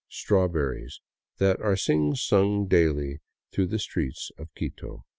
[0.09, 0.99] "(strawberries)
[1.37, 5.05] that are singsung daily through the streets of Quito.